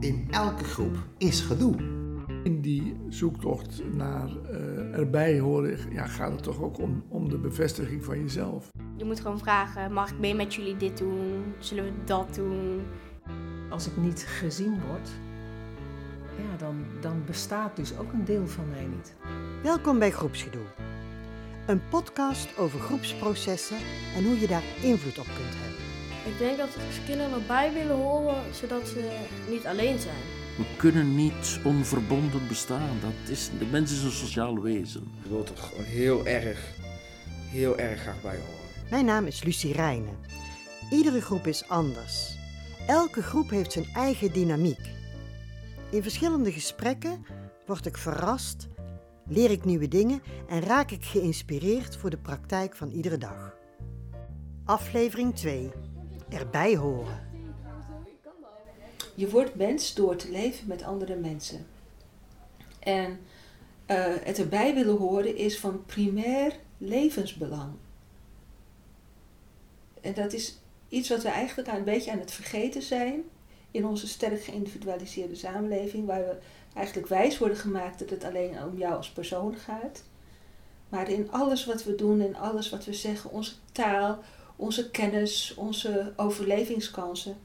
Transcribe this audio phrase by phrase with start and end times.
[0.00, 1.76] In elke groep is gedoe.
[2.42, 7.38] In die zoektocht naar uh, erbij horen ja, gaat het toch ook om, om de
[7.38, 8.70] bevestiging van jezelf.
[8.96, 11.54] Je moet gewoon vragen, mag ik mee met jullie dit doen?
[11.58, 12.80] Zullen we dat doen?
[13.70, 15.10] Als ik niet gezien word,
[16.36, 19.14] ja, dan, dan bestaat dus ook een deel van mij niet.
[19.62, 20.66] Welkom bij Groepsgedoe.
[21.66, 23.78] Een podcast over groepsprocessen
[24.16, 25.69] en hoe je daar invloed op kunt hebben.
[26.24, 26.68] Ik denk dat
[27.06, 30.22] kinderen erbij willen horen, zodat ze niet alleen zijn.
[30.56, 32.98] We kunnen niet onverbonden bestaan.
[33.00, 35.12] Dat is, de mens is een sociaal wezen.
[35.22, 36.74] Je wilt er gewoon heel erg,
[37.50, 38.90] heel erg graag bij horen.
[38.90, 40.18] Mijn naam is Lucie Rijnen.
[40.90, 42.38] Iedere groep is anders.
[42.86, 44.80] Elke groep heeft zijn eigen dynamiek.
[45.90, 47.26] In verschillende gesprekken
[47.66, 48.68] word ik verrast,
[49.26, 53.54] leer ik nieuwe dingen en raak ik geïnspireerd voor de praktijk van iedere dag.
[54.64, 55.70] Aflevering 2
[56.30, 57.28] erbij horen.
[59.14, 61.66] Je wordt mens door te leven met andere mensen.
[62.78, 67.72] En uh, het erbij willen horen is van primair levensbelang.
[70.00, 70.58] En dat is
[70.88, 73.22] iets wat we eigenlijk een beetje aan het vergeten zijn
[73.70, 76.36] in onze sterk geïndividualiseerde samenleving, waar we
[76.74, 80.04] eigenlijk wijs worden gemaakt dat het alleen om jou als persoon gaat.
[80.88, 84.22] Maar in alles wat we doen, in alles wat we zeggen, onze taal,
[84.60, 87.36] onze kennis, onze overlevingskansen.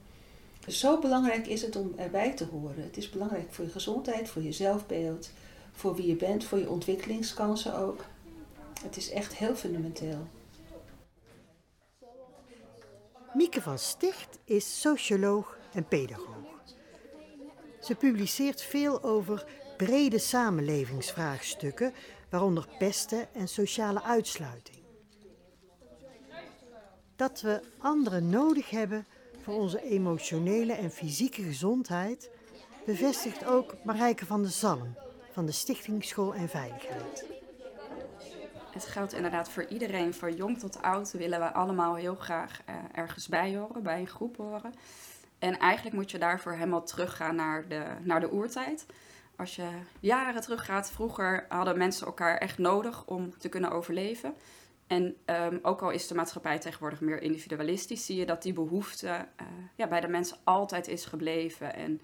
[0.67, 2.83] Zo belangrijk is het om erbij te horen.
[2.83, 5.31] Het is belangrijk voor je gezondheid, voor je zelfbeeld,
[5.71, 8.05] voor wie je bent, voor je ontwikkelingskansen ook.
[8.83, 10.27] Het is echt heel fundamenteel.
[13.33, 16.63] Mieke van Sticht is socioloog en pedagoog.
[17.81, 19.45] Ze publiceert veel over
[19.77, 21.93] brede samenlevingsvraagstukken,
[22.29, 24.84] waaronder pesten en sociale uitsluiting
[27.15, 29.05] dat we anderen nodig hebben
[29.41, 32.29] voor onze emotionele en fysieke gezondheid,
[32.85, 34.95] bevestigt ook Marijke van der Zalm
[35.31, 37.25] van de Stichting School en Veiligheid.
[38.71, 42.75] Het geldt inderdaad voor iedereen, van jong tot oud willen we allemaal heel graag uh,
[42.91, 44.73] ergens bij horen, bij een groep horen.
[45.39, 48.85] En eigenlijk moet je daarvoor helemaal teruggaan naar de, naar de oertijd.
[49.35, 49.67] Als je
[49.99, 54.33] jaren teruggaat, vroeger hadden mensen elkaar echt nodig om te kunnen overleven.
[54.87, 59.07] En um, ook al is de maatschappij tegenwoordig meer individualistisch, zie je dat die behoefte
[59.07, 61.73] uh, ja, bij de mensen altijd is gebleven.
[61.75, 62.01] En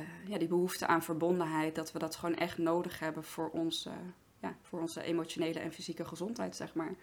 [0.00, 3.90] uh, ja, die behoefte aan verbondenheid, dat we dat gewoon echt nodig hebben voor onze,
[4.38, 6.94] ja, voor onze emotionele en fysieke gezondheid, zeg maar.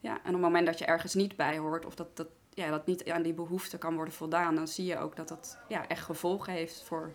[0.00, 2.70] Ja, en op het moment dat je ergens niet bij hoort, of dat, dat, ja,
[2.70, 5.88] dat niet aan die behoefte kan worden voldaan, dan zie je ook dat dat ja,
[5.88, 7.12] echt gevolgen heeft voor,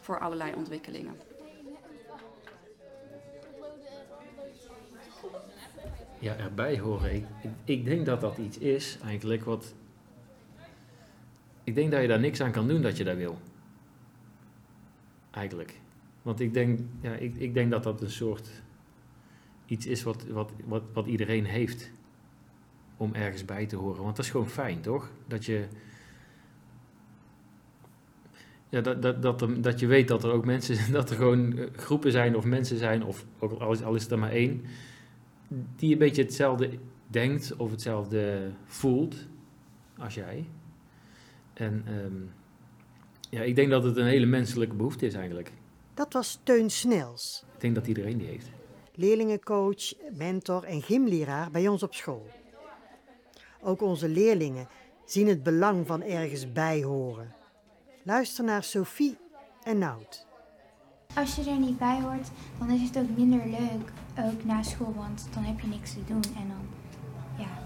[0.00, 1.16] voor allerlei ontwikkelingen.
[6.22, 7.14] Ja, erbij horen.
[7.14, 7.24] Ik,
[7.64, 9.74] ik, denk dat dat iets is eigenlijk wat.
[11.64, 13.38] Ik denk dat je daar niks aan kan doen dat je dat wil.
[15.30, 15.80] Eigenlijk.
[16.22, 18.48] Want ik denk, ja, ik, ik denk dat dat een soort
[19.66, 21.90] iets is wat, wat, wat, wat iedereen heeft.
[22.96, 24.02] Om ergens bij te horen.
[24.02, 25.10] Want dat is gewoon fijn, toch?
[25.26, 25.66] Dat je.
[28.68, 31.66] Ja, dat, dat, dat, dat je weet dat er ook mensen, dat er gewoon eh,
[31.76, 34.64] groepen zijn of mensen zijn, of ook al is, al is er maar één,
[35.76, 36.70] die een beetje hetzelfde
[37.06, 39.16] denkt of hetzelfde voelt
[39.98, 40.48] als jij.
[41.52, 42.16] En ehm,
[43.30, 45.52] ja, ik denk dat het een hele menselijke behoefte is eigenlijk.
[45.94, 47.44] Dat was Teun Snels.
[47.54, 48.50] Ik denk dat iedereen die heeft.
[48.94, 52.26] Leerlingencoach, mentor en gymleraar bij ons op school.
[53.60, 54.68] Ook onze leerlingen
[55.04, 57.34] zien het belang van ergens bij horen.
[58.02, 59.16] Luister naar Sophie
[59.62, 60.26] en Nout.
[61.16, 62.28] Als je er niet bij hoort,
[62.58, 66.04] dan is het ook minder leuk, ook na school, want dan heb je niks te
[66.06, 66.66] doen en dan,
[67.38, 67.62] ja.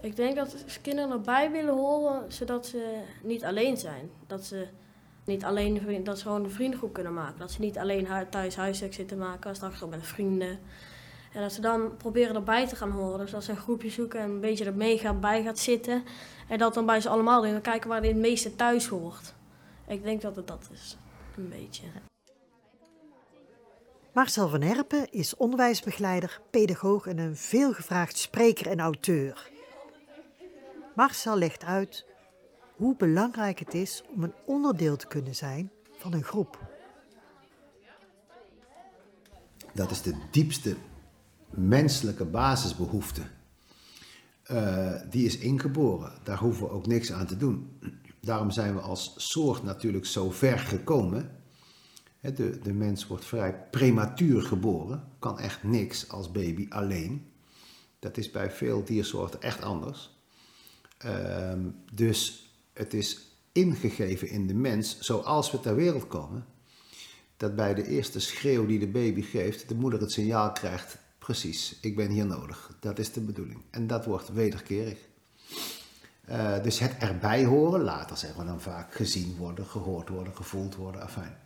[0.00, 4.10] Ik denk dat kinderen erbij willen horen, zodat ze niet alleen zijn.
[4.26, 4.66] Dat ze
[5.24, 7.38] niet alleen, dat ze gewoon een vriendengroep kunnen maken.
[7.38, 10.58] Dat ze niet alleen thuis huiswerk zitten maken, straks ook met vrienden.
[11.32, 13.18] En dat ze dan proberen erbij te gaan horen.
[13.18, 16.04] Dus dat ze een groepje zoeken en een beetje er mee gaan, bij gaat zitten.
[16.48, 17.54] En dat dan bij ze allemaal doen.
[17.54, 19.34] En kijken waar het meeste thuis hoort.
[19.86, 20.96] Ik denk dat het dat is
[21.36, 21.84] een beetje.
[24.12, 29.50] Marcel van Herpen is onderwijsbegeleider, pedagoog en een veelgevraagd spreker en auteur.
[30.94, 32.06] Marcel legt uit
[32.76, 36.58] hoe belangrijk het is om een onderdeel te kunnen zijn van een groep.
[39.74, 40.76] Dat is de diepste
[41.50, 43.22] menselijke basisbehoefte.
[44.50, 46.12] Uh, die is ingeboren.
[46.22, 47.78] Daar hoeven we ook niks aan te doen.
[48.24, 51.40] Daarom zijn we als soort natuurlijk zo ver gekomen.
[52.20, 57.26] De, de mens wordt vrij prematuur geboren, kan echt niks als baby alleen.
[57.98, 60.16] Dat is bij veel diersoorten echt anders.
[61.06, 66.46] Um, dus het is ingegeven in de mens, zoals we ter wereld komen,
[67.36, 71.78] dat bij de eerste schreeuw die de baby geeft, de moeder het signaal krijgt, precies,
[71.80, 72.76] ik ben hier nodig.
[72.80, 73.62] Dat is de bedoeling.
[73.70, 74.98] En dat wordt wederkerig.
[76.28, 80.74] Uh, dus het erbij horen, later zeggen we dan vaak gezien worden, gehoord worden, gevoeld
[80.74, 81.36] worden, afijn.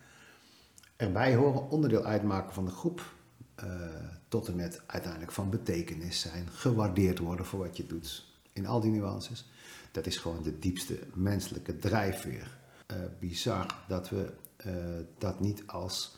[0.97, 3.15] Erbij horen, onderdeel uitmaken van de groep,
[3.65, 3.71] uh,
[4.29, 8.25] tot en met uiteindelijk van betekenis zijn, gewaardeerd worden voor wat je doet.
[8.53, 9.51] In al die nuances.
[9.91, 12.59] Dat is gewoon de diepste menselijke drijfveer.
[12.91, 14.33] Uh, bizar dat we
[15.19, 16.17] dat niet als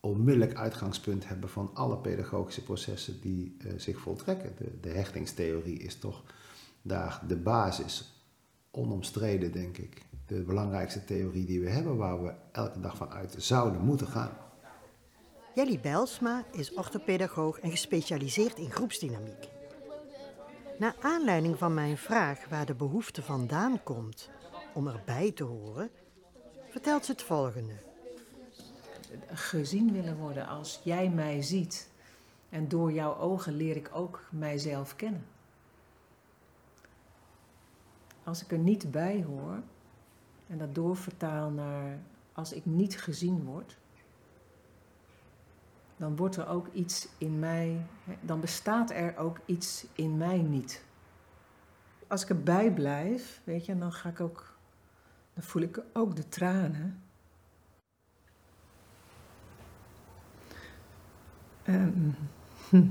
[0.00, 4.52] onmiddellijk uitgangspunt hebben van alle pedagogische processen die zich voltrekken.
[4.56, 6.22] De, de hechtingstheorie is toch
[6.82, 8.24] daar de basis,
[8.70, 13.34] onomstreden denk ik, de belangrijkste theorie die we hebben, waar we elke dag van uit
[13.38, 14.36] zouden moeten gaan.
[15.54, 19.48] Jelly Belsma is orthopedagoog en gespecialiseerd in groepsdynamiek.
[20.78, 24.30] Naar aanleiding van mijn vraag waar de behoefte vandaan komt
[24.74, 25.90] om erbij te horen,
[26.70, 27.74] vertelt ze het volgende.
[29.26, 31.90] Gezien willen worden als jij mij ziet
[32.48, 35.26] en door jouw ogen leer ik ook mijzelf kennen.
[38.24, 39.62] Als ik er niet bij hoor
[40.46, 41.98] en dat doorvertaal naar
[42.32, 43.76] als ik niet gezien word,
[45.96, 47.86] dan wordt er ook iets in mij,
[48.20, 50.84] dan bestaat er ook iets in mij niet.
[52.06, 54.56] Als ik erbij blijf, weet je, dan ga ik ook,
[55.34, 57.02] dan voel ik ook de tranen.
[61.66, 62.16] Um,
[62.68, 62.86] hm.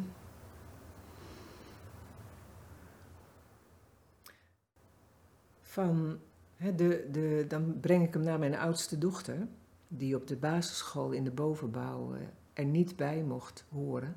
[5.72, 6.20] Van,
[6.58, 9.48] de, de, dan breng ik hem naar mijn oudste dochter,
[9.88, 12.20] die op de basisschool in de bovenbouw eh,
[12.54, 14.16] er niet bij mocht horen.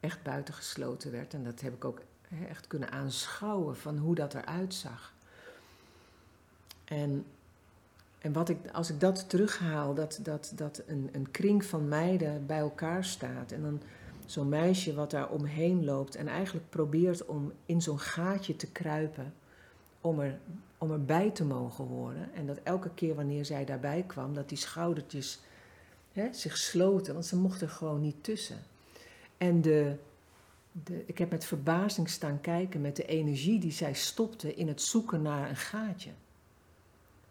[0.00, 1.34] Echt buitengesloten werd.
[1.34, 2.00] En dat heb ik ook
[2.48, 5.14] echt kunnen aanschouwen van hoe dat eruit zag.
[6.84, 7.24] En,
[8.18, 12.46] en wat ik, als ik dat terughaal, dat, dat, dat een, een kring van meiden
[12.46, 13.52] bij elkaar staat.
[13.52, 13.80] En dan
[14.26, 19.32] zo'n meisje wat daar omheen loopt en eigenlijk probeert om in zo'n gaatje te kruipen
[20.02, 20.38] om, er,
[20.78, 22.34] om erbij te mogen horen.
[22.34, 25.40] En dat elke keer wanneer zij daarbij kwam, dat die schoudertjes
[26.12, 28.58] hè, zich sloten, want ze mochten er gewoon niet tussen.
[29.36, 29.96] En de,
[30.72, 34.82] de, ik heb met verbazing staan kijken met de energie die zij stopte in het
[34.82, 36.10] zoeken naar een gaatje.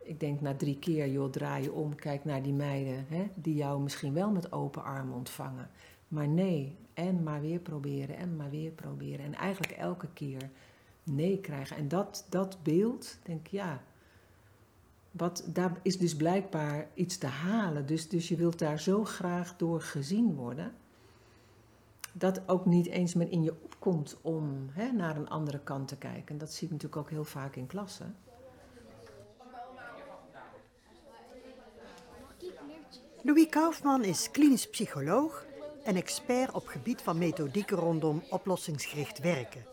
[0.03, 3.56] Ik denk na drie keer, joh, draai je om, kijk naar die meiden hè, die
[3.56, 5.69] jou misschien wel met open armen ontvangen.
[6.07, 9.25] Maar nee, en maar weer proberen en maar weer proberen.
[9.25, 10.50] En eigenlijk elke keer
[11.03, 11.77] nee krijgen.
[11.77, 13.81] En dat, dat beeld, denk ik, ja,
[15.12, 17.86] wat, daar is dus blijkbaar iets te halen.
[17.86, 20.74] Dus, dus je wilt daar zo graag door gezien worden.
[22.13, 25.98] Dat ook niet eens meer in je opkomt om hè, naar een andere kant te
[25.98, 26.38] kijken.
[26.38, 28.15] Dat zie ik natuurlijk ook heel vaak in klassen.
[33.24, 35.45] Louis Kaufman is klinisch psycholoog
[35.83, 39.70] en expert op gebied van methodieken rondom oplossingsgericht werken.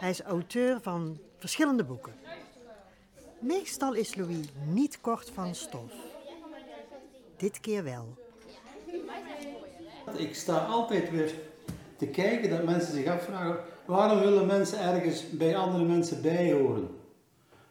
[0.00, 2.12] Hij is auteur van verschillende boeken.
[3.38, 5.92] Meestal is Louis niet kort van stof.
[7.36, 8.16] Dit keer wel.
[10.16, 11.34] Ik sta altijd weer
[11.96, 16.88] te kijken dat mensen zich afvragen: waarom willen mensen ergens bij andere mensen bijhoren?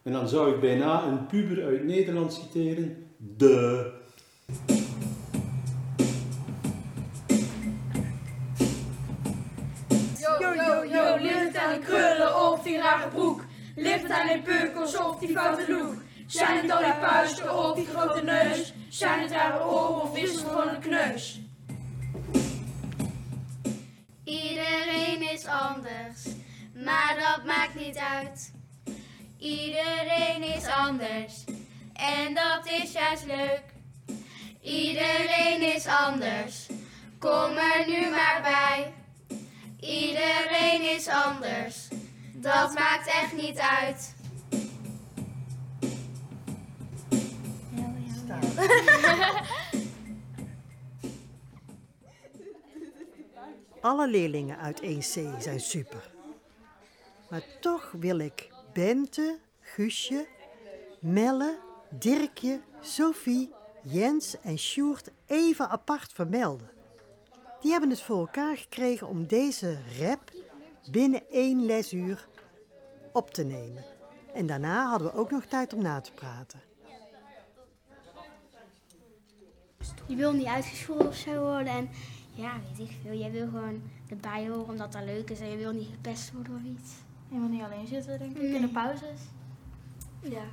[0.04, 3.92] En dan zou ik bijna een puber uit Nederland citeren: de.
[12.90, 13.42] Rare broek?
[13.76, 15.96] Ligt aan die peukels of die foute look?
[16.28, 18.74] Zijn het al die puisten of die grote neus?
[18.90, 21.40] Zijn het rare oren of is het gewoon een kneus?
[24.24, 26.26] Iedereen is anders,
[26.74, 28.54] maar dat maakt niet uit.
[29.38, 31.44] Iedereen is anders
[31.94, 33.64] en dat is juist leuk.
[34.62, 36.68] Iedereen is anders,
[37.20, 38.94] kom er nu maar bij.
[39.80, 41.89] Iedereen is anders.
[42.42, 44.16] Dat maakt echt niet uit.
[53.82, 56.12] Alle leerlingen uit 1C zijn super.
[57.30, 60.28] Maar toch wil ik Bente, Guusje,
[61.00, 66.70] Melle, Dirkje, Sophie, Jens en Sjoerd even apart vermelden.
[67.62, 70.32] Die hebben het voor elkaar gekregen om deze rap
[70.92, 72.28] binnen één lesuur
[73.14, 73.84] op te nemen.
[74.34, 76.60] En daarna hadden we ook nog tijd om na te praten.
[80.08, 81.74] Je wil niet uitgescholden of zo worden.
[81.74, 81.90] En
[82.34, 83.14] ja, weet ik veel.
[83.20, 85.40] Jij wil gewoon erbij horen omdat dat leuk is.
[85.40, 86.92] En je wil niet gepest worden of iets.
[87.28, 89.20] Je wil niet alleen zitten, denk ik, in de pauzes.
[90.22, 90.44] Ja.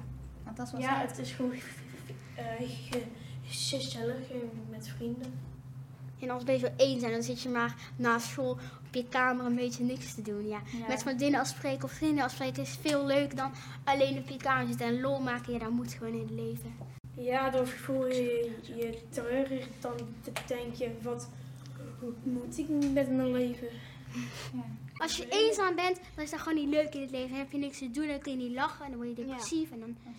[0.44, 2.44] Want dat is wel Ja, het is gewoon eh,
[2.90, 3.02] ge-
[3.44, 4.36] gezellig eh,
[4.70, 5.38] met vrienden.
[6.20, 8.58] En als ben je zo eenzaam, dan zit je maar na school
[8.96, 10.48] je kamer een beetje niks te doen.
[10.48, 10.60] Ja.
[10.78, 10.86] Ja.
[10.88, 13.52] Met vriendinnen afspreken of vrienden afspreken is veel leuker dan
[13.84, 15.52] alleen op je kamer zitten en lol maken.
[15.52, 16.74] Ja, dat moet gewoon in het leven.
[17.14, 19.66] Ja, dan voel je je treurig.
[19.80, 19.94] Dan
[20.46, 21.28] denk je, wat
[22.00, 23.68] hoe moet ik met mijn leven?
[24.96, 27.28] Als je eenzaam bent, dan is dat gewoon niet leuk in het leven.
[27.28, 29.24] Dan heb je niks te doen, dan kun je niet lachen en dan word je
[29.24, 29.70] depressief.
[29.70, 29.96] En dan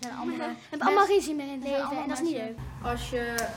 [0.70, 2.56] heb je allemaal geen zin meer in het leven en dat is niet leuk.
[2.82, 3.48] Als je,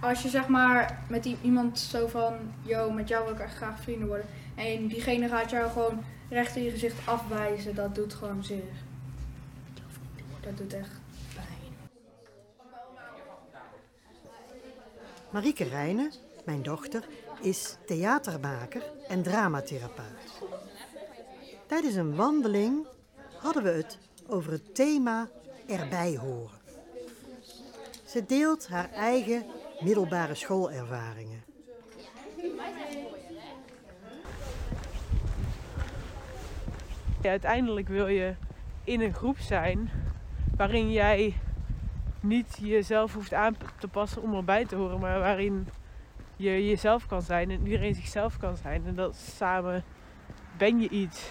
[0.00, 3.80] als je zeg maar met iemand zo van, yo, met jou wil ik echt graag
[3.80, 4.26] vrienden worden.
[4.54, 8.72] En diegene gaat jou gewoon recht in je gezicht afwijzen, dat doet gewoon zeer.
[10.40, 10.90] Dat doet echt
[11.34, 11.90] pijn.
[15.30, 16.12] Marieke Rijnen,
[16.44, 17.04] mijn dochter,
[17.40, 20.42] is theatermaker en dramatherapeut.
[21.66, 22.86] Tijdens een wandeling
[23.38, 25.28] hadden we het over het thema
[25.66, 26.58] erbij horen.
[28.04, 29.44] Ze deelt haar eigen
[29.80, 31.42] middelbare schoolervaringen.
[37.22, 38.34] Ja, uiteindelijk wil je
[38.84, 39.90] in een groep zijn
[40.56, 41.34] waarin jij
[42.20, 45.68] niet jezelf hoeft aan te passen om erbij te horen, maar waarin
[46.36, 48.86] je jezelf kan zijn en iedereen zichzelf kan zijn.
[48.86, 49.84] En dat samen
[50.56, 51.30] ben je iets.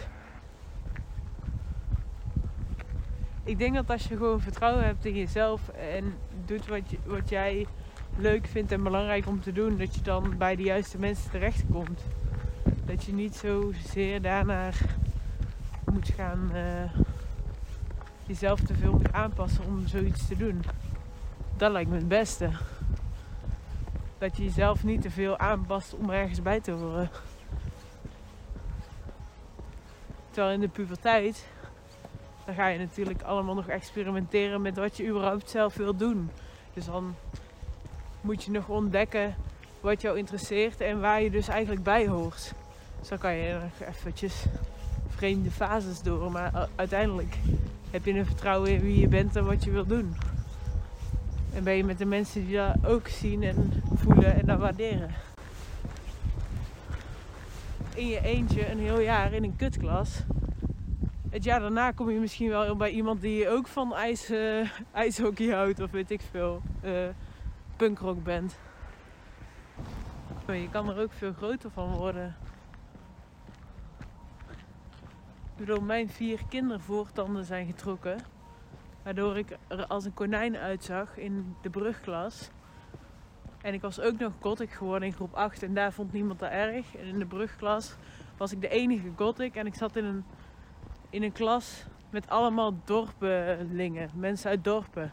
[3.44, 6.14] Ik denk dat als je gewoon vertrouwen hebt in jezelf en
[6.46, 7.68] doet wat, wat jij
[8.18, 12.02] leuk vindt en belangrijk om te doen, dat je dan bij de juiste mensen terechtkomt.
[12.86, 14.78] Dat je niet zozeer daarnaar
[15.92, 17.00] moet gaan eh,
[18.26, 20.64] jezelf te veel moet aanpassen om zoiets te doen.
[21.58, 22.50] Dat lijkt me het beste.
[24.18, 27.10] Dat je jezelf niet te veel aanpast om ergens bij te horen.
[30.30, 31.48] Terwijl in de puberteit,
[32.46, 36.30] dan ga je natuurlijk allemaal nog experimenteren met wat je überhaupt zelf wil doen.
[36.74, 37.16] Dus dan
[38.24, 39.36] moet je nog ontdekken
[39.80, 42.54] wat jou interesseert en waar je dus eigenlijk bij hoort.
[43.10, 44.46] Dan kan je nog eventjes
[45.10, 46.32] vreemde fases door.
[46.32, 47.38] Maar uiteindelijk
[47.92, 50.16] heb je een vertrouwen in wie je bent en wat je wil doen.
[51.54, 55.10] En ben je met de mensen die dat ook zien en voelen en dat waarderen.
[57.96, 60.20] In je eentje een heel jaar in een kutklas.
[61.30, 65.48] Het jaar daarna kom je misschien wel bij iemand die ook van ijs, eh, ijshockey
[65.48, 66.62] houdt of weet ik veel.
[66.82, 66.92] eh
[67.84, 68.60] punkrock bent.
[70.48, 72.36] Je kan er ook veel groter van worden.
[75.58, 78.18] Ik mijn vier kindervoortanden zijn getrokken.
[79.04, 82.50] Waardoor ik er als een konijn uitzag in de brugklas.
[83.62, 86.50] En ik was ook nog gothic geworden in groep 8 en daar vond niemand dat
[86.50, 86.96] erg.
[86.96, 87.96] En in de brugklas
[88.38, 90.26] was ik de enige gothic en ik zat in een,
[91.10, 95.12] in een klas met allemaal dorpelingen, mensen uit dorpen.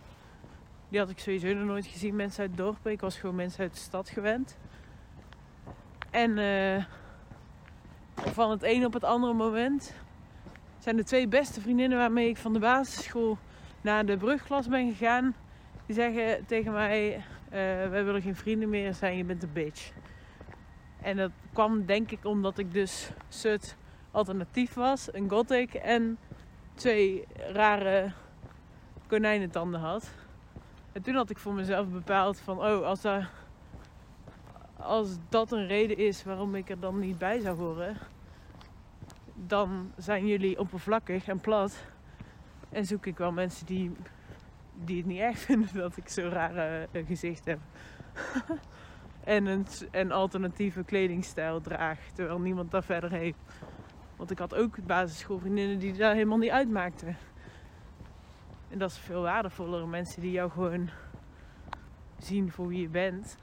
[0.90, 2.90] Die had ik sowieso nog nooit gezien, mensen uit dorpen.
[2.92, 4.58] Ik was gewoon mensen uit de stad gewend.
[6.10, 6.84] En eh,
[8.14, 9.94] van het een op het andere moment
[10.78, 13.38] zijn de twee beste vriendinnen waarmee ik van de basisschool
[13.80, 15.34] naar de brugklas ben gegaan.
[15.86, 17.22] Die zeggen tegen mij, eh,
[17.88, 19.92] wij willen geen vrienden meer zijn, je bent een bitch.
[21.02, 23.76] En dat kwam denk ik omdat ik dus soort
[24.10, 26.18] alternatief was, een gothic en
[26.74, 28.12] twee rare
[29.06, 30.10] konijnentanden had.
[30.92, 33.22] En toen had ik voor mezelf bepaald van, oh, als dat,
[34.76, 37.96] als dat een reden is waarom ik er dan niet bij zou horen,
[39.34, 41.84] dan zijn jullie oppervlakkig en plat.
[42.68, 43.92] En zoek ik wel mensen die,
[44.84, 47.58] die het niet erg vinden dat ik zo'n rare eh, gezicht heb.
[49.24, 53.38] en een, een alternatieve kledingstijl draag, terwijl niemand dat verder heeft.
[54.16, 57.16] Want ik had ook basisschoolvriendinnen die daar helemaal niet uitmaakten.
[58.70, 59.88] En dat is veel waardevoller.
[59.88, 60.90] Mensen die jou gewoon
[62.18, 63.36] zien voor wie je bent.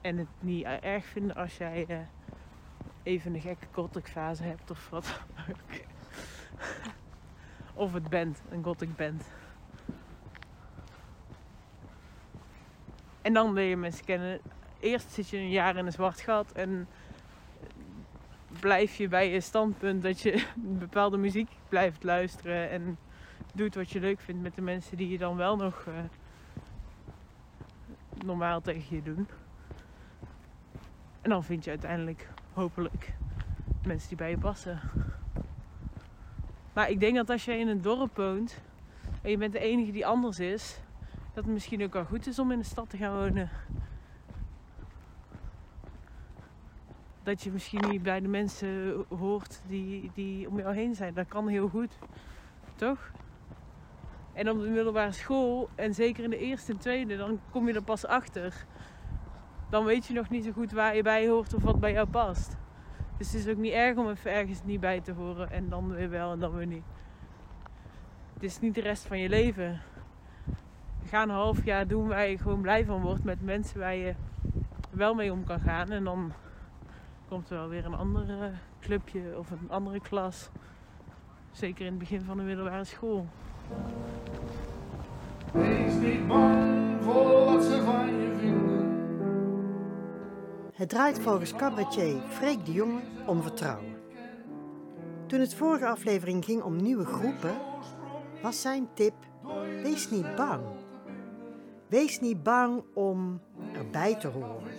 [0.00, 1.98] En het niet erg vinden als jij eh,
[3.02, 5.80] even een gekke gothic fase hebt of wat ook.
[7.74, 9.24] Of het bent, een gothic bent.
[13.22, 14.40] En dan leer je mensen kennen.
[14.80, 16.88] Eerst zit je een jaar in een zwart gat en
[18.60, 20.46] blijf je bij je standpunt dat je
[20.86, 22.98] bepaalde muziek blijft luisteren en
[23.54, 25.94] doet wat je leuk vindt met de mensen die je dan wel nog eh,
[28.24, 29.28] normaal tegen je doen.
[31.22, 33.12] En dan vind je uiteindelijk hopelijk
[33.86, 34.80] mensen die bij je passen.
[36.72, 38.60] Maar ik denk dat als je in een dorp woont
[39.22, 40.80] en je bent de enige die anders is,
[41.34, 43.50] dat het misschien ook wel goed is om in de stad te gaan wonen.
[47.22, 51.14] Dat je misschien niet bij de mensen hoort die, die om jou heen zijn.
[51.14, 51.98] Dat kan heel goed.
[52.76, 53.10] Toch?
[54.34, 57.74] En op de middelbare school, en zeker in de eerste en tweede, dan kom je
[57.74, 58.66] er pas achter.
[59.70, 62.06] Dan weet je nog niet zo goed waar je bij hoort of wat bij jou
[62.06, 62.56] past.
[63.18, 65.94] Dus het is ook niet erg om even ergens niet bij te horen en dan
[65.94, 66.84] weer wel en dan weer niet.
[68.34, 69.80] Het is niet de rest van je leven.
[71.04, 74.14] Ga een half jaar doen waar je gewoon blij van wordt met mensen waar je
[74.90, 75.90] wel mee om kan gaan.
[75.90, 76.32] En dan
[77.28, 78.48] komt er wel weer een ander eh,
[78.80, 80.50] clubje of een andere klas.
[81.50, 83.26] Zeker in het begin van de middelbare school.
[85.52, 88.92] Wees niet bang voor wat ze van je vinden.
[90.74, 93.94] Het draait volgens cabaretier Freek de Jonge om vertrouwen.
[95.26, 97.54] Toen het vorige aflevering ging om nieuwe groepen,
[98.42, 99.14] was zijn tip:
[99.82, 100.62] wees niet bang.
[101.86, 103.40] Wees niet bang om
[103.72, 104.72] erbij te horen.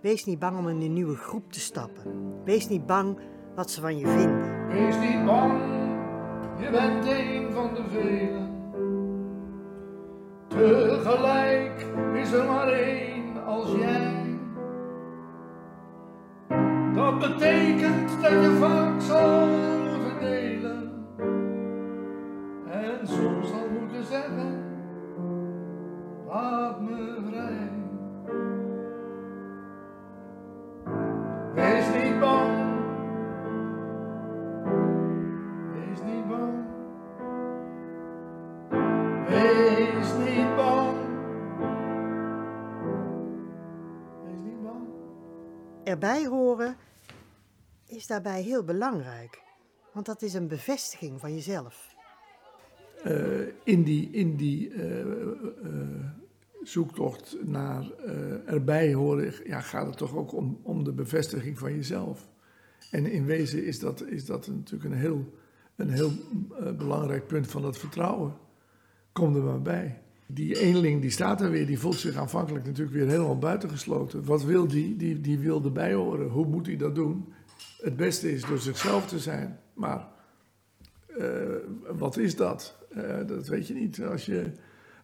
[0.00, 2.34] Wees niet bang om in een nieuwe groep te stappen.
[2.44, 3.18] Wees niet bang
[3.54, 4.68] wat ze van je vinden.
[4.68, 5.60] Wees niet bang,
[6.60, 8.48] je bent een van de velen.
[10.48, 14.38] Tegelijk is er maar één als jij.
[16.94, 19.48] Dat betekent dat je vaak zal
[46.00, 46.76] Erbij horen
[47.86, 49.42] is daarbij heel belangrijk,
[49.92, 51.94] want dat is een bevestiging van jezelf.
[53.02, 55.08] Eh, in die, in die eh, eh,
[56.62, 57.90] zoektocht naar
[58.46, 62.28] erbij horen ja, gaat het toch ook om, om de bevestiging van jezelf.
[62.90, 65.34] En in wezen is dat, is dat natuurlijk een heel,
[65.76, 66.12] een heel
[66.76, 68.34] belangrijk punt van dat vertrouwen.
[69.12, 70.02] Kom er maar bij.
[70.32, 74.24] Die eenling die staat er weer, die voelt zich aanvankelijk natuurlijk weer helemaal buitengesloten.
[74.24, 74.96] Wat wil die?
[74.96, 76.28] Die, die wil erbij horen.
[76.28, 77.32] Hoe moet hij dat doen?
[77.80, 79.58] Het beste is door zichzelf te zijn.
[79.74, 80.08] Maar
[81.18, 81.26] uh,
[81.98, 82.78] wat is dat?
[82.96, 84.52] Uh, dat weet je niet als je,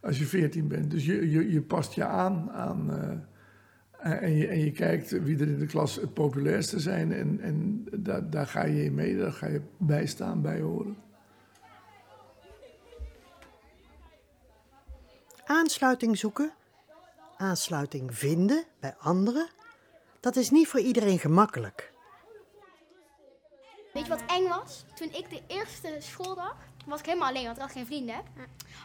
[0.00, 0.90] als je 14 bent.
[0.90, 2.90] Dus je, je, je past je aan aan.
[2.90, 7.12] Uh, en, je, en je kijkt wie er in de klas het populairste zijn.
[7.12, 10.96] En, en daar, daar ga je mee, daar ga je bij staan, bij horen.
[15.46, 16.52] Aansluiting zoeken,
[17.36, 19.48] aansluiting vinden bij anderen,
[20.20, 21.92] dat is niet voor iedereen gemakkelijk.
[23.92, 24.84] Weet je wat eng was?
[24.94, 26.56] Toen ik de eerste schooldag,
[26.86, 28.14] was ik helemaal alleen, want ik had geen vrienden.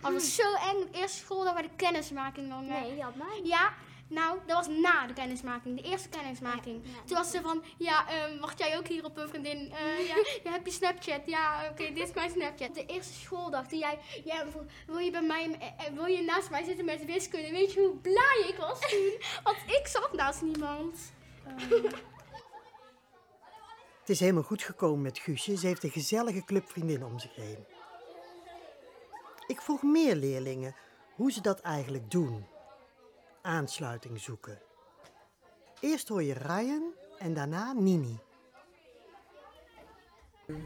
[0.01, 2.65] Het was zo eng, de eerste schooldag bij de kennismaking dan.
[2.65, 3.41] Nee, die had mij.
[3.43, 3.73] Ja,
[4.11, 6.83] nou, dat was na de kennismaking, de eerste kennismaking.
[7.05, 9.57] Toen was ze van, ja, um, wacht jij ook hier op een vriendin?
[9.57, 11.21] Uh, ja, ja, heb je Snapchat?
[11.25, 12.75] Ja, oké, okay, dit is mijn Snapchat.
[12.75, 14.45] De eerste schooldag, toen jij, ja,
[14.85, 17.51] wil je bij mij, uh, wil je naast mij zitten met wiskunde?
[17.51, 19.21] Weet je hoe blij ik was toen?
[19.43, 21.13] Want ik zat naast niemand.
[21.47, 21.91] Uh.
[23.99, 25.57] Het is helemaal goed gekomen met Guusje.
[25.57, 27.65] Ze heeft een gezellige clubvriendin om zich heen.
[29.47, 30.75] Ik vroeg meer leerlingen
[31.15, 32.45] hoe ze dat eigenlijk doen.
[33.41, 34.59] Aansluiting zoeken.
[35.79, 38.19] Eerst hoor je Ryan en daarna Nini.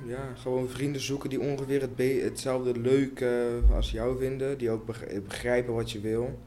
[0.05, 4.57] Ja, gewoon vrienden zoeken die ongeveer het hetzelfde leuk uh, als jou vinden.
[4.57, 4.85] Die ook
[5.23, 6.39] begrijpen wat je wil.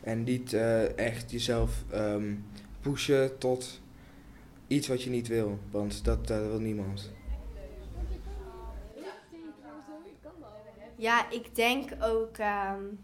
[0.00, 2.44] En niet uh, echt jezelf um,
[2.80, 3.80] pushen tot
[4.66, 5.58] iets wat je niet wil.
[5.70, 7.12] Want dat, dat wil niemand.
[10.96, 12.98] Ja, ik denk ook um,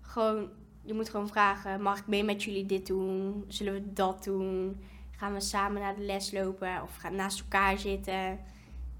[0.00, 0.50] gewoon,
[0.82, 3.44] je moet gewoon vragen, mag ik mee met jullie dit doen?
[3.48, 4.82] Zullen we dat doen?
[5.10, 8.40] Gaan we samen naar de les lopen of gaan naast elkaar zitten?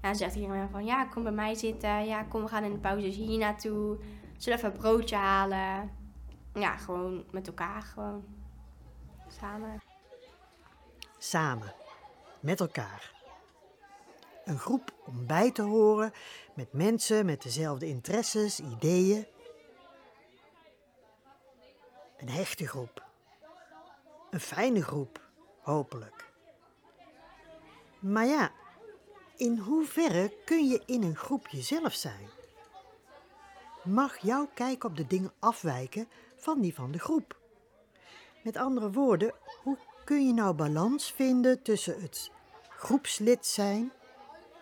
[0.01, 2.05] Ja, dan zegt iedereen van, ja, kom bij mij zitten.
[2.05, 3.97] Ja, kom, we gaan in de pauze hier naartoe.
[4.37, 5.91] Zullen we even een broodje halen?
[6.53, 8.23] Ja, gewoon met elkaar, gewoon
[9.27, 9.81] samen.
[11.17, 11.73] Samen,
[12.39, 13.11] met elkaar.
[14.45, 16.11] Een groep om bij te horen
[16.53, 19.25] met mensen met dezelfde interesses, ideeën.
[22.23, 23.03] Een hechte groep.
[24.29, 25.21] Een fijne groep,
[25.61, 26.31] hopelijk.
[27.99, 28.51] Maar ja,
[29.37, 32.27] in hoeverre kun je in een groep jezelf zijn?
[33.83, 37.39] Mag jouw kijk op de dingen afwijken van die van de groep?
[38.43, 39.33] Met andere woorden,
[39.63, 42.31] hoe kun je nou balans vinden tussen het
[42.69, 43.91] groepslid zijn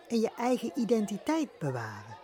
[0.08, 2.18] en je eigen identiteit bewaren?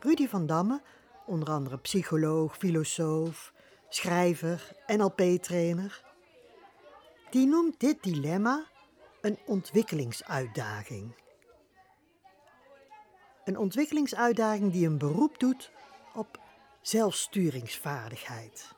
[0.00, 0.80] Rudy van Damme,
[1.28, 3.52] onder andere psycholoog, filosoof,
[3.88, 6.02] schrijver, NLP-trainer,
[7.30, 8.66] die noemt dit dilemma
[9.20, 11.14] een ontwikkelingsuitdaging.
[13.44, 15.70] Een ontwikkelingsuitdaging die een beroep doet
[16.14, 16.40] op
[16.80, 18.76] zelfsturingsvaardigheid.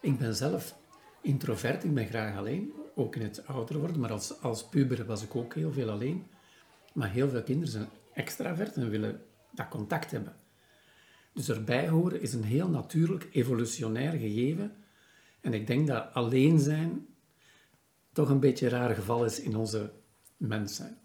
[0.00, 0.74] Ik ben zelf
[1.20, 5.22] introvert, ik ben graag alleen, ook in het ouder worden, maar als, als puber was
[5.22, 6.26] ik ook heel veel alleen.
[6.92, 10.36] Maar heel veel kinderen zijn extravert en willen dat contact hebben.
[11.32, 14.76] Dus erbij horen is een heel natuurlijk evolutionair gegeven.
[15.40, 17.06] En ik denk dat alleen zijn
[18.12, 19.92] toch een beetje een raar geval is in onze
[20.36, 20.98] mens zijn.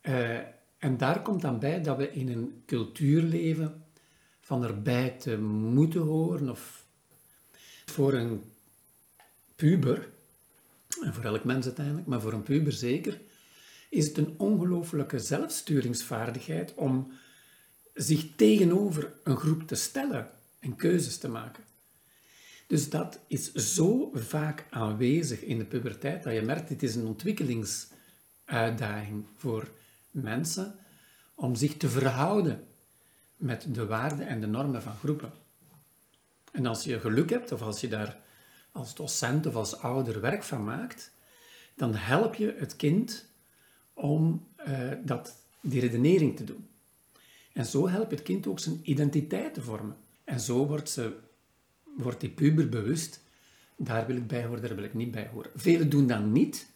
[0.00, 0.38] Eh,
[0.78, 3.84] en daar komt dan bij dat we in een cultuur leven
[4.40, 6.86] van erbij te moeten horen of
[7.84, 8.42] voor een
[9.56, 10.08] puber,
[11.02, 13.20] en voor elk mens uiteindelijk, maar voor een puber zeker,
[13.92, 17.12] is het een ongelooflijke zelfsturingsvaardigheid om
[17.94, 21.64] zich tegenover een groep te stellen en keuzes te maken.
[22.66, 27.06] Dus dat is zo vaak aanwezig in de puberteit dat je merkt, dit is een
[27.06, 29.68] ontwikkelingsuitdaging voor
[30.10, 30.74] mensen
[31.34, 32.64] om zich te verhouden
[33.36, 35.32] met de waarden en de normen van groepen.
[36.52, 38.20] En als je geluk hebt, of als je daar
[38.70, 41.12] als docent of als ouder werk van maakt,
[41.76, 43.30] dan help je het kind
[43.94, 46.66] om uh, dat, die redenering te doen.
[47.52, 49.96] En zo helpt het kind ook zijn identiteit te vormen.
[50.24, 51.16] En zo wordt, ze,
[51.96, 53.20] wordt die puber bewust,
[53.76, 55.50] daar wil ik bij horen, daar wil ik niet bij horen.
[55.54, 56.70] Velen doen dat niet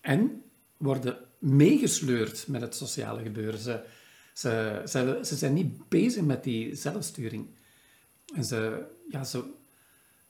[0.00, 0.42] en
[0.76, 3.60] worden meegesleurd met het sociale gebeuren.
[3.60, 3.84] Ze,
[4.32, 7.46] ze, ze, ze zijn niet bezig met die zelfsturing.
[8.34, 9.44] En ze, ja, ze,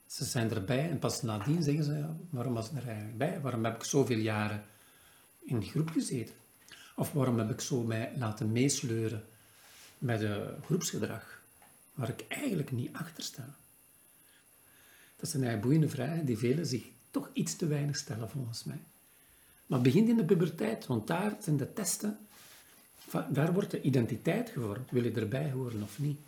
[0.06, 3.40] ze zijn erbij en pas nadien zeggen ze, ja, waarom was ik er eigenlijk bij?
[3.40, 4.64] Waarom heb ik zoveel jaren
[5.40, 6.34] in die groep gezeten?
[6.96, 9.24] Of waarom heb ik zo mij laten meesleuren
[9.98, 11.42] met een groepsgedrag
[11.94, 13.56] waar ik eigenlijk niet achter sta?
[15.16, 18.80] Dat zijn eigenlijk boeiende vragen die velen zich toch iets te weinig stellen volgens mij.
[19.66, 22.18] Maar begint in de puberteit, want daar zijn de testen,
[23.28, 24.90] daar wordt de identiteit gevormd.
[24.90, 26.18] Wil je erbij horen of niet?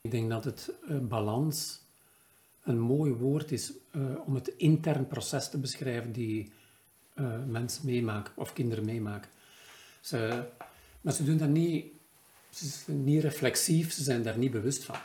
[0.00, 1.80] Ik denk dat het uh, balans
[2.62, 6.52] een mooi woord is uh, om het intern proces te beschrijven die
[7.22, 9.30] uh, mensen meemaken of kinderen meemaken.
[10.00, 10.44] Ze,
[11.00, 11.86] maar ze doen dat niet,
[12.50, 14.96] ze zijn niet reflexief, ze zijn daar niet bewust van.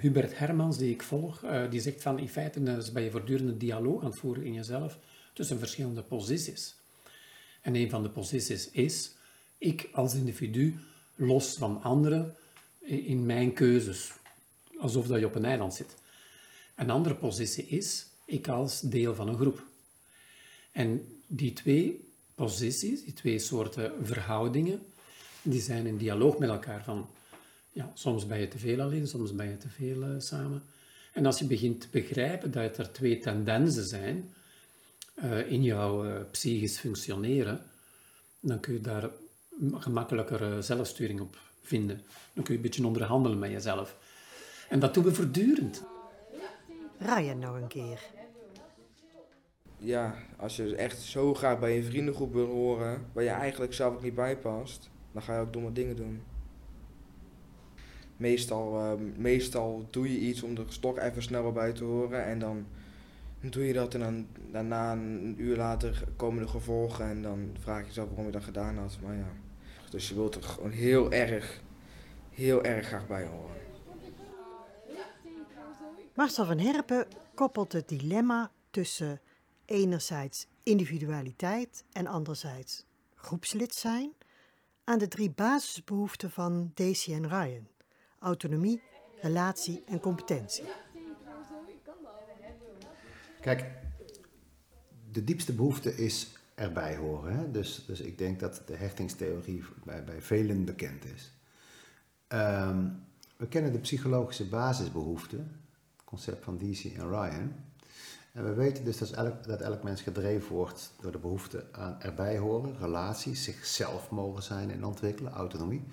[0.00, 3.58] Hubert Hermans, die ik volg, die zegt van in feite dus ben je voortdurend een
[3.58, 4.98] dialoog aan het voeren in jezelf
[5.32, 6.74] tussen verschillende posities.
[7.60, 9.14] En een van de posities is
[9.58, 10.78] ik als individu
[11.14, 12.36] los van anderen
[12.80, 14.12] in mijn keuzes,
[14.78, 15.94] alsof dat je op een eiland zit.
[16.74, 19.62] Een andere positie is ik als deel van een groep.
[20.74, 24.80] En die twee posities, die twee soorten verhoudingen,
[25.42, 27.08] die zijn in dialoog met elkaar van,
[27.72, 30.62] ja, soms ben je te veel alleen, soms ben je te veel uh, samen.
[31.12, 34.34] En als je begint te begrijpen dat er twee tendensen zijn
[35.24, 37.60] uh, in jouw uh, psychisch functioneren,
[38.40, 39.10] dan kun je daar
[39.74, 42.02] gemakkelijker zelfsturing op vinden.
[42.32, 43.96] Dan kun je een beetje onderhandelen met jezelf.
[44.68, 45.82] En dat doen we voortdurend.
[46.98, 48.13] Ryan nog een keer.
[49.84, 53.94] Ja, als je echt zo graag bij een vriendengroep wil horen, waar je eigenlijk zelf
[53.94, 56.22] ook niet bij past, dan ga je ook domme dingen doen.
[58.16, 62.38] Meestal, uh, meestal doe je iets om er toch even sneller bij te horen en
[62.38, 62.66] dan
[63.40, 67.80] doe je dat en dan daarna een uur later komen de gevolgen en dan vraag
[67.80, 68.98] je jezelf waarom je dat gedaan had.
[69.02, 69.32] Maar ja,
[69.90, 71.62] dus je wilt er gewoon heel erg,
[72.30, 73.62] heel erg graag bij horen.
[76.14, 79.20] Marcel van Herpen koppelt het dilemma tussen
[79.66, 84.12] enerzijds individualiteit en anderzijds groepslid zijn
[84.84, 87.68] aan de drie basisbehoeften van Daisy en Ryan:
[88.18, 88.82] autonomie,
[89.20, 90.64] relatie en competentie.
[93.40, 93.70] Kijk,
[95.10, 97.36] de diepste behoefte is erbij horen.
[97.36, 97.50] Hè?
[97.50, 101.32] Dus, dus ik denk dat de hechtingstheorie bij, bij velen bekend is.
[102.28, 103.02] Um,
[103.36, 105.38] we kennen de psychologische basisbehoeften,
[105.96, 107.54] het concept van DC en Ryan.
[108.34, 112.00] En we weten dus dat elk, dat elk mens gedreven wordt door de behoefte aan
[112.00, 115.84] erbij horen, relaties, zichzelf mogen zijn en ontwikkelen, autonomie.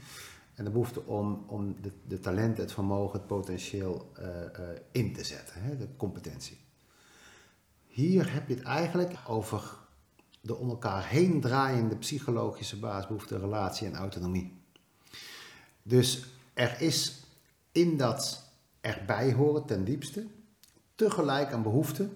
[0.55, 4.43] En de behoefte om, om de, de talenten, het vermogen, het potentieel uh, uh,
[4.91, 5.77] in te zetten, hè?
[5.77, 6.57] de competentie.
[7.87, 9.77] Hier heb je het eigenlijk over
[10.41, 14.61] de om elkaar heen draaiende psychologische basisbehoefte, relatie en autonomie.
[15.83, 17.23] Dus er is
[17.71, 18.43] in dat
[18.79, 20.25] erbij horen ten diepste
[20.95, 22.09] tegelijk een behoefte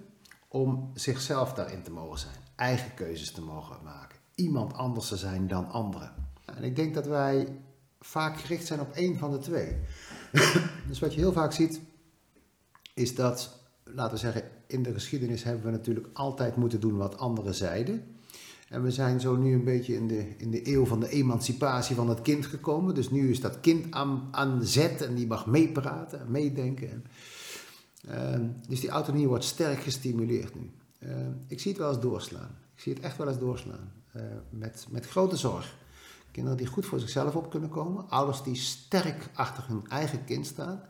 [0.55, 5.47] om zichzelf daarin te mogen zijn, eigen keuzes te mogen maken, iemand anders te zijn
[5.47, 6.11] dan anderen.
[6.45, 7.47] En ik denk dat wij
[7.99, 9.75] vaak gericht zijn op één van de twee.
[10.87, 11.79] dus wat je heel vaak ziet,
[12.93, 17.17] is dat, laten we zeggen, in de geschiedenis hebben we natuurlijk altijd moeten doen wat
[17.17, 18.15] anderen zeiden.
[18.69, 21.95] En we zijn zo nu een beetje in de, in de eeuw van de emancipatie
[21.95, 22.95] van het kind gekomen.
[22.95, 27.05] Dus nu is dat kind aan, aan zet en die mag meepraten en meedenken.
[28.09, 30.71] Uh, dus die autonomie wordt sterk gestimuleerd nu.
[30.99, 31.09] Uh,
[31.47, 32.57] ik zie het wel eens doorslaan.
[32.75, 33.91] Ik zie het echt wel eens doorslaan.
[34.15, 35.77] Uh, met, met grote zorg.
[36.31, 38.09] Kinderen die goed voor zichzelf op kunnen komen.
[38.09, 40.81] Ouders die sterk achter hun eigen kind staan.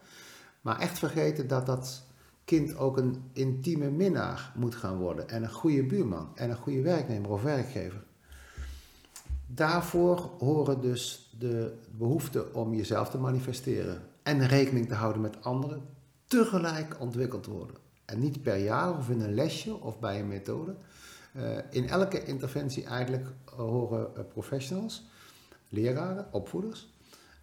[0.61, 2.03] Maar echt vergeten dat dat
[2.45, 5.29] kind ook een intieme minnaar moet gaan worden.
[5.29, 6.29] En een goede buurman.
[6.35, 8.03] En een goede werknemer of werkgever.
[9.47, 14.01] Daarvoor horen dus de behoefte om jezelf te manifesteren.
[14.23, 15.81] En rekening te houden met anderen.
[16.43, 17.75] Tegelijk ontwikkeld worden.
[18.05, 20.75] En niet per jaar of in een lesje of bij een methode.
[21.35, 25.03] Uh, in elke interventie eigenlijk horen uh, professionals,
[25.69, 26.93] leraren, opvoeders,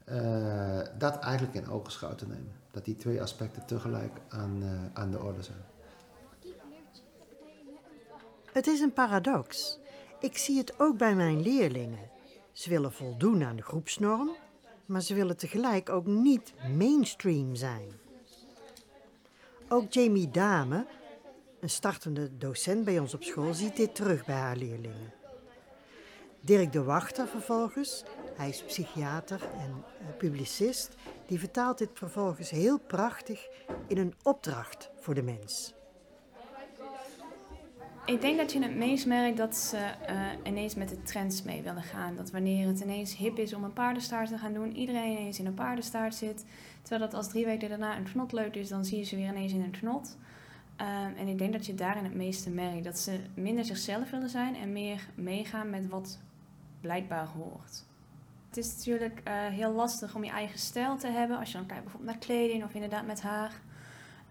[0.09, 2.53] uh, dat eigenlijk in ogenschouw te nemen.
[2.71, 5.65] Dat die twee aspecten tegelijk aan, aan de orde zijn.
[8.53, 9.79] Het is een paradox.
[10.21, 12.11] Ik zie het ook bij mijn leerlingen.
[12.53, 14.31] Ze willen voldoen aan de groepsnorm,
[14.87, 18.02] maar ze willen tegelijk ook niet mainstream zijn.
[19.73, 20.87] Ook Jamie Dame,
[21.61, 25.13] een startende docent bij ons op school, ziet dit terug bij haar leerlingen.
[26.41, 28.05] Dirk de Wachter vervolgens,
[28.37, 29.85] hij is psychiater en
[30.19, 30.95] publicist,
[31.27, 33.49] die vertaalt dit vervolgens heel prachtig
[33.87, 35.75] in een opdracht voor de mens.
[38.07, 41.63] Ik denk dat je het meest merkt dat ze uh, ineens met de trends mee
[41.63, 42.17] willen gaan.
[42.17, 45.47] Dat wanneer het ineens hip is om een paardenstaart te gaan doen, iedereen ineens in
[45.47, 46.45] een paardenstaart zit.
[46.81, 49.53] Terwijl dat als drie weken daarna een knotleut is, dan zie je ze weer ineens
[49.53, 50.17] in een knot.
[50.81, 52.85] Um, en ik denk dat je daarin het meeste merkt.
[52.85, 56.19] Dat ze minder zichzelf willen zijn en meer meegaan met wat
[56.81, 57.85] blijkbaar hoort.
[58.49, 61.39] Het is natuurlijk uh, heel lastig om je eigen stijl te hebben.
[61.39, 63.53] Als je dan kijkt bijvoorbeeld naar kleding of inderdaad met haar.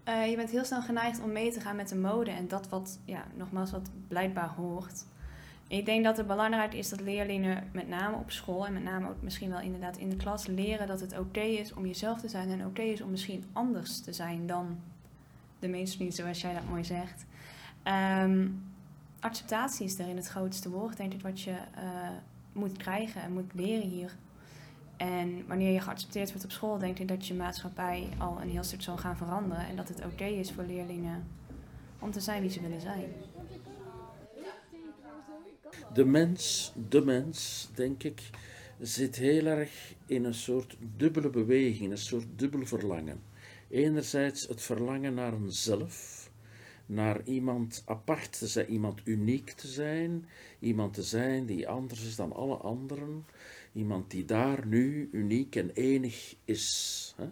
[0.08, 2.68] Uh, je bent heel snel geneigd om mee te gaan met de mode en dat
[2.68, 5.04] wat, ja, nogmaals, wat blijkbaar hoort.
[5.68, 9.08] Ik denk dat het belangrijk is dat leerlingen met name op school en met name
[9.08, 12.28] ook misschien wel inderdaad in de klas leren dat het oké is om jezelf te
[12.28, 14.78] zijn en oké is om misschien anders te zijn dan
[15.58, 17.24] de mainstream, zoals jij dat mooi zegt.
[18.22, 18.64] Um,
[19.20, 22.08] acceptatie is daarin het grootste woord, denk ik, wat je uh,
[22.52, 24.16] moet krijgen en moet leren hier.
[25.02, 28.62] En wanneer je geaccepteerd wordt op school, denk ik dat je maatschappij al een heel
[28.62, 29.66] stuk zal gaan veranderen.
[29.66, 31.26] En dat het oké is voor leerlingen
[31.98, 33.12] om te zijn wie ze willen zijn.
[35.94, 38.30] De mens, de mens, denk ik,
[38.80, 43.22] zit heel erg in een soort dubbele beweging, een soort dubbel verlangen.
[43.68, 46.30] Enerzijds het verlangen naar een zelf,
[46.86, 50.26] naar iemand apart te zijn, iemand uniek te zijn,
[50.58, 53.24] iemand te zijn die anders is dan alle anderen,
[53.72, 57.14] iemand die daar nu uniek en enig is.
[57.16, 57.28] Hè?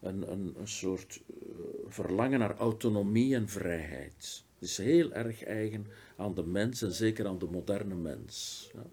[0.00, 1.46] Een, een, een soort uh,
[1.86, 4.44] verlangen naar autonomie en vrijheid.
[4.58, 8.70] Het is heel erg eigen aan de mens en zeker aan de moderne mens.
[8.74, 8.86] Ja.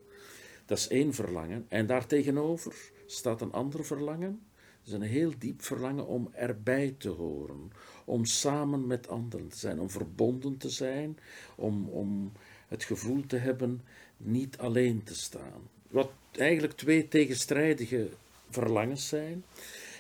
[0.66, 1.66] Dat is één verlangen.
[1.68, 4.42] En daartegenover staat een ander verlangen.
[4.80, 7.72] Het is een heel diep verlangen om erbij te horen,
[8.06, 11.18] om samen met anderen te zijn, om verbonden te zijn,
[11.56, 12.32] om, om
[12.68, 13.82] het gevoel te hebben
[14.18, 15.69] niet alleen te staan.
[15.90, 18.10] Wat eigenlijk twee tegenstrijdige
[18.50, 19.44] verlangens zijn.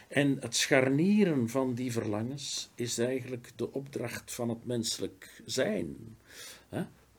[0.07, 6.17] En het scharnieren van die verlangens is eigenlijk de opdracht van het menselijk zijn.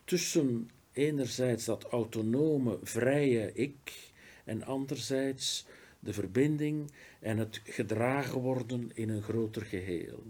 [0.04, 4.11] Tussen enerzijds dat autonome, vrije ik
[4.44, 5.66] en anderzijds
[6.00, 10.22] de verbinding en het gedragen worden in een groter geheel.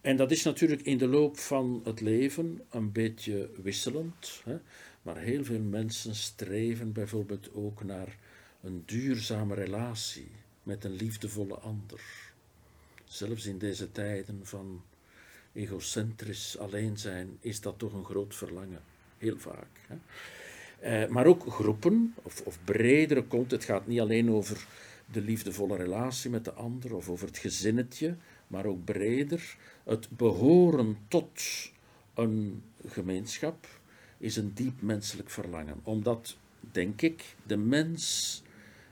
[0.00, 4.42] En dat is natuurlijk in de loop van het leven een beetje wisselend?
[5.02, 8.18] Maar heel veel mensen streven bijvoorbeeld ook naar
[8.62, 10.30] een duurzame relatie
[10.62, 12.00] met een liefdevolle ander.
[13.04, 14.82] Zelfs in deze tijden van
[15.52, 18.82] egocentrisch alleen zijn, is dat toch een groot verlangen.
[19.18, 19.80] Heel vaak.
[19.86, 19.96] Hè?
[20.82, 23.50] Uh, maar ook groepen, of, of bredere komt.
[23.50, 24.66] Het gaat niet alleen over
[25.12, 29.56] de liefdevolle relatie met de ander of over het gezinnetje, maar ook breder.
[29.84, 31.40] Het behoren tot
[32.14, 33.79] een gemeenschap
[34.20, 35.80] is een diep menselijk verlangen.
[35.82, 36.36] Omdat,
[36.72, 38.42] denk ik, de mens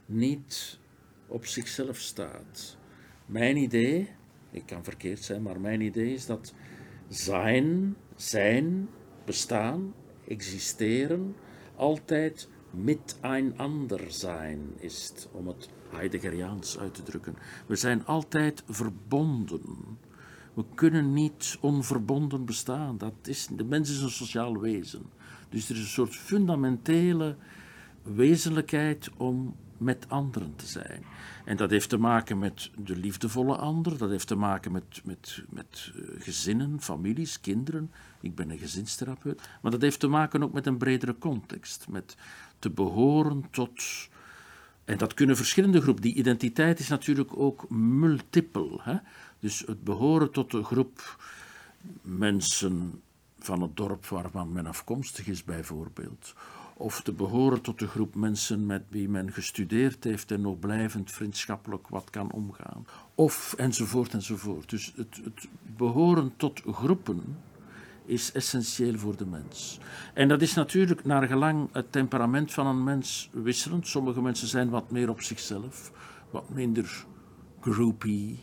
[0.07, 0.79] niet
[1.27, 2.77] op zichzelf staat.
[3.27, 4.11] Mijn idee,
[4.51, 6.55] ik kan verkeerd zijn, maar mijn idee is dat
[7.09, 8.88] zijn, zijn,
[9.25, 9.95] bestaan,
[10.29, 11.35] existeren,
[11.77, 17.37] altijd met een ander zijn is, om het Heideggeriaans uit te drukken.
[17.67, 19.62] We zijn altijd verbonden.
[20.55, 22.99] We kunnen niet onverbonden bestaan.
[22.99, 25.03] Dat is, de mens is een sociaal wezen.
[25.49, 27.37] Dus er is een soort fundamentele
[28.03, 31.05] wezenlijkheid om met anderen te zijn.
[31.45, 35.43] En dat heeft te maken met de liefdevolle ander, dat heeft te maken met, met,
[35.49, 37.91] met eh, gezinnen, families, kinderen.
[38.21, 39.49] Ik ben een gezinstherapeut.
[39.63, 42.17] Maar dat heeft te maken ook met een bredere context, met
[42.59, 43.83] te behoren tot.
[44.85, 46.03] En dat kunnen verschillende groepen.
[46.03, 48.79] Die identiteit is natuurlijk ook multiple.
[48.83, 48.97] Hè?
[49.39, 51.17] Dus het behoren tot een groep
[52.03, 53.03] mensen
[53.49, 56.35] van het dorp waarvan men afkomstig is, bijvoorbeeld
[56.79, 61.11] of te behoren tot de groep mensen met wie men gestudeerd heeft en nog blijvend
[61.11, 62.87] vriendschappelijk wat kan omgaan.
[63.15, 64.71] Of enzovoort enzovoort.
[64.71, 67.37] Dus het, het behoren tot groepen
[68.05, 69.79] is essentieel voor de mens.
[70.15, 73.87] En dat is natuurlijk naar gelang het temperament van een mens wisselend.
[73.87, 75.93] Sommige mensen zijn wat meer op zichzelf,
[76.31, 77.05] wat minder
[77.61, 78.39] groupie.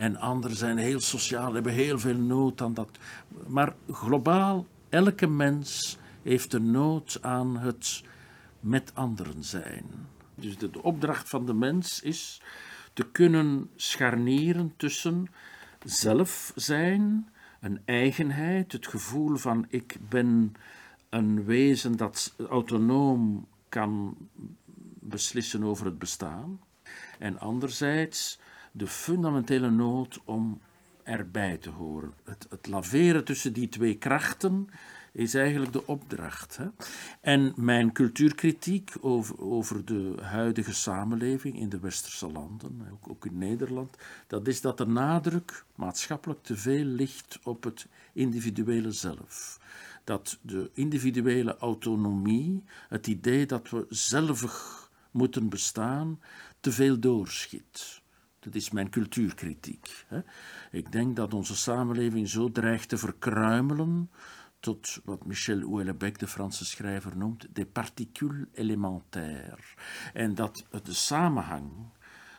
[0.00, 2.98] En anderen zijn heel sociaal, hebben heel veel nood aan dat.
[3.46, 8.02] Maar globaal, elke mens heeft de nood aan het
[8.60, 9.84] met anderen zijn.
[10.34, 12.42] Dus de, de opdracht van de mens is
[12.92, 15.26] te kunnen scharnieren tussen
[15.84, 17.28] zelf zijn,
[17.60, 20.52] een eigenheid, het gevoel van ik ben
[21.08, 24.16] een wezen dat autonoom kan
[25.00, 26.60] beslissen over het bestaan,
[27.18, 28.38] en anderzijds
[28.72, 30.60] de fundamentele nood om
[31.02, 32.14] erbij te horen.
[32.24, 34.68] Het, het laveren tussen die twee krachten
[35.12, 36.56] is eigenlijk de opdracht.
[36.56, 36.66] Hè?
[37.20, 43.38] En mijn cultuurkritiek over, over de huidige samenleving in de westerse landen, ook, ook in
[43.38, 49.60] Nederland, dat is dat de nadruk maatschappelijk te veel ligt op het individuele zelf.
[50.04, 54.78] Dat de individuele autonomie, het idee dat we zelvig
[55.10, 56.20] moeten bestaan,
[56.60, 57.99] te veel doorschiet.
[58.40, 60.06] Dat is mijn cultuurkritiek.
[60.70, 64.10] Ik denk dat onze samenleving zo dreigt te verkruimelen
[64.60, 69.74] tot wat Michel Houellebecq, de Franse schrijver, noemt des particules élémentaires.
[70.12, 71.70] En dat de samenhang,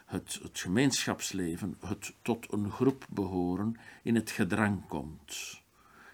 [0.06, 5.62] het, het gemeenschapsleven, het tot een groep behoren, in het gedrang komt.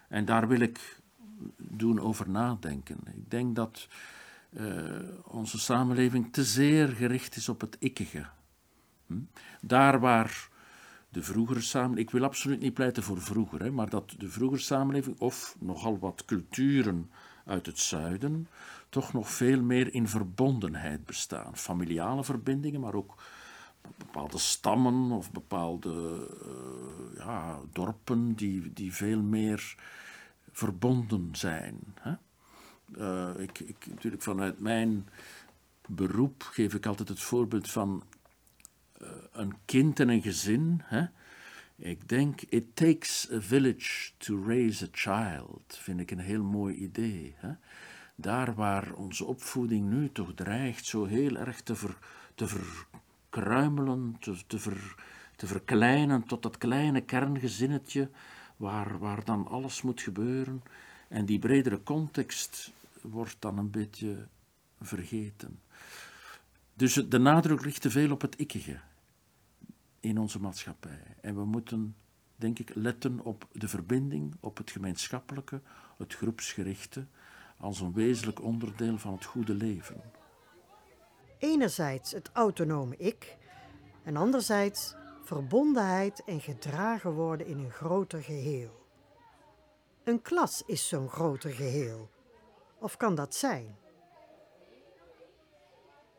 [0.08, 1.00] En daar wil ik
[1.56, 2.98] doen over nadenken.
[3.06, 3.88] Ik denk dat
[4.50, 8.26] uh, onze samenleving te zeer gericht is op het ikkige.
[9.08, 9.14] Hm?
[9.60, 10.48] Daar waar
[11.08, 12.06] de vroegere samenleving.
[12.06, 15.98] Ik wil absoluut niet pleiten voor vroeger, hè, maar dat de vroegere samenleving, of nogal
[15.98, 17.10] wat culturen
[17.44, 18.48] uit het zuiden,
[18.88, 21.56] toch nog veel meer in verbondenheid bestaan.
[21.56, 23.14] Familiale verbindingen, maar ook
[23.96, 29.76] bepaalde stammen of bepaalde uh, ja, dorpen die, die veel meer
[30.52, 31.78] verbonden zijn.
[32.00, 32.12] Hè?
[32.96, 35.08] Uh, ik, ik, natuurlijk vanuit mijn
[35.86, 38.17] beroep geef ik altijd het voorbeeld van eh,
[39.32, 40.80] een kind en een gezin.
[40.84, 41.04] Hè?
[41.76, 46.74] Ik denk, it takes a village to raise a child, vind ik een heel mooi
[46.74, 47.34] idee.
[47.36, 47.50] Hè?
[48.14, 51.98] Daar waar onze opvoeding nu toch dreigt zo heel erg te, ver,
[52.34, 54.94] te verkruimelen, te, te, ver,
[55.36, 58.10] te verkleinen tot dat kleine kerngezinnetje
[58.56, 60.62] waar, waar dan alles moet gebeuren.
[61.08, 64.26] En die bredere context wordt dan een beetje
[64.80, 65.60] vergeten.
[66.78, 68.80] Dus de nadruk ligt te veel op het ikkige
[70.00, 71.16] in onze maatschappij.
[71.20, 71.96] En we moeten,
[72.36, 75.60] denk ik, letten op de verbinding, op het gemeenschappelijke,
[75.96, 77.06] het groepsgerichte,
[77.56, 80.00] als een wezenlijk onderdeel van het goede leven.
[81.38, 83.36] Enerzijds het autonome ik
[84.02, 88.86] en anderzijds verbondenheid en gedragen worden in een groter geheel.
[90.04, 92.10] Een klas is zo'n groter geheel.
[92.78, 93.76] Of kan dat zijn?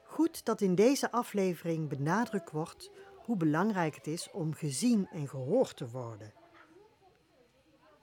[0.10, 5.78] Goed dat in deze aflevering benadrukt wordt hoe belangrijk het is om gezien en gehoord
[5.78, 6.34] te worden.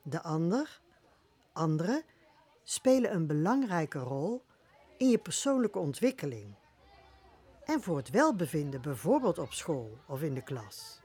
[0.03, 0.81] De ander,
[1.53, 2.03] anderen,
[2.63, 4.45] spelen een belangrijke rol
[4.97, 6.55] in je persoonlijke ontwikkeling
[7.65, 11.01] en voor het welbevinden, bijvoorbeeld op school of in de klas.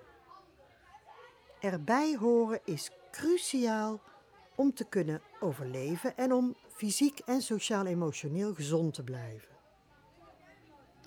[1.60, 4.02] Erbij horen is cruciaal
[4.56, 9.50] om te kunnen overleven en om fysiek en sociaal-emotioneel gezond te blijven.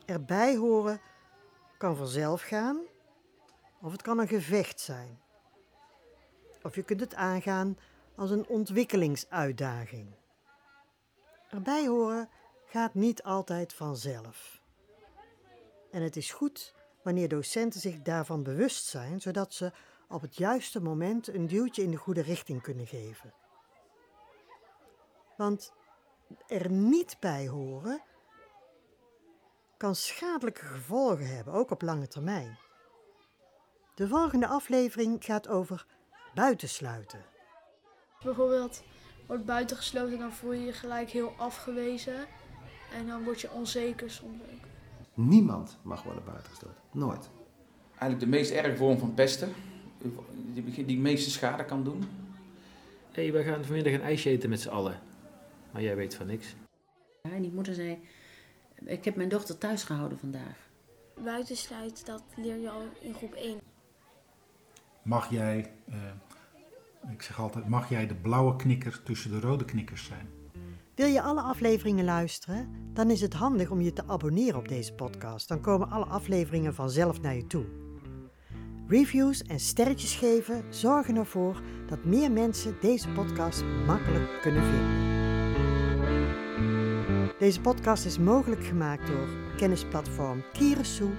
[0.05, 1.01] Erbij horen
[1.79, 2.81] kan vanzelf gaan
[3.81, 5.21] of het kan een gevecht zijn.
[6.63, 7.79] Of je kunt het aangaan
[8.17, 10.09] als een ontwikkelingsuitdaging.
[11.51, 12.29] Erbij horen
[12.67, 14.63] gaat niet altijd vanzelf.
[15.91, 19.73] En het is goed wanneer docenten zich daarvan bewust zijn, zodat ze
[20.09, 23.35] op het juiste moment een duwtje in de goede richting kunnen geven.
[25.37, 25.73] Want
[26.47, 28.03] er niet bij horen
[29.85, 32.59] kan schadelijke gevolgen hebben, ook op lange termijn.
[33.95, 35.87] De volgende aflevering gaat over
[36.35, 37.25] buitensluiten.
[38.23, 38.83] Bijvoorbeeld
[39.27, 42.27] wordt buitengesloten, dan voel je je gelijk heel afgewezen.
[42.93, 44.67] En dan word je onzeker soms ook.
[45.15, 46.81] Niemand mag worden buitengesloten.
[46.93, 47.31] Nooit.
[47.91, 49.53] Eigenlijk de meest erge vorm van pesten,
[50.55, 52.01] die, die meeste schade kan doen.
[53.13, 55.01] Hé, hey, wij gaan vanmiddag een ijsje eten met z'n allen.
[55.71, 56.55] Maar jij weet van niks.
[57.23, 57.99] Ja, en die moeder zei,
[58.85, 60.69] ik heb mijn dochter thuis gehouden vandaag.
[61.25, 63.61] Buitensluit, dat leer je al in groep 1.
[65.03, 70.05] Mag jij, uh, ik zeg altijd, mag jij de blauwe knikker tussen de rode knikkers
[70.05, 70.29] zijn?
[70.95, 72.91] Wil je alle afleveringen luisteren?
[72.93, 75.49] Dan is het handig om je te abonneren op deze podcast.
[75.49, 77.65] Dan komen alle afleveringen vanzelf naar je toe.
[78.89, 85.14] Reviews en sterretjes geven zorgen ervoor dat meer mensen deze podcast makkelijk kunnen vinden.
[87.45, 91.11] Deze podcast is mogelijk gemaakt door kennisplatform Kierensoe,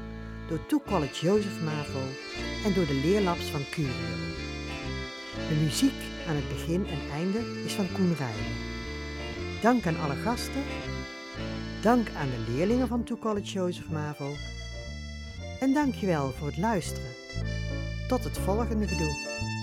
[0.47, 1.99] door Two College Jozef Mavo
[2.65, 3.91] en door de leerlabs van Curio.
[5.49, 5.93] De muziek
[6.28, 8.53] aan het begin en einde is van Koen Rijnen.
[9.61, 10.63] Dank aan alle gasten.
[11.82, 14.34] Dank aan de leerlingen van Two College Jozef Mavo.
[15.59, 17.11] En dankjewel voor het luisteren.
[18.07, 19.53] Tot het volgende gedoe.